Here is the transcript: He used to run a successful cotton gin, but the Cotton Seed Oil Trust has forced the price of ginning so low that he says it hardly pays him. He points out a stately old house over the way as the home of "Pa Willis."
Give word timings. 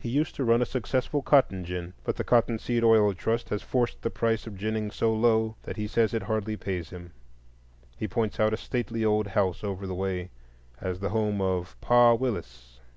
He 0.00 0.08
used 0.08 0.34
to 0.34 0.42
run 0.44 0.62
a 0.62 0.66
successful 0.66 1.22
cotton 1.22 1.64
gin, 1.64 1.92
but 2.02 2.16
the 2.16 2.24
Cotton 2.24 2.58
Seed 2.58 2.82
Oil 2.82 3.14
Trust 3.14 3.50
has 3.50 3.62
forced 3.62 4.02
the 4.02 4.10
price 4.10 4.48
of 4.48 4.56
ginning 4.56 4.90
so 4.90 5.14
low 5.14 5.54
that 5.62 5.76
he 5.76 5.86
says 5.86 6.12
it 6.12 6.24
hardly 6.24 6.56
pays 6.56 6.90
him. 6.90 7.12
He 7.96 8.08
points 8.08 8.40
out 8.40 8.52
a 8.52 8.56
stately 8.56 9.04
old 9.04 9.28
house 9.28 9.62
over 9.62 9.86
the 9.86 9.94
way 9.94 10.30
as 10.80 10.98
the 10.98 11.10
home 11.10 11.40
of 11.40 11.80
"Pa 11.80 12.14
Willis." 12.14 12.80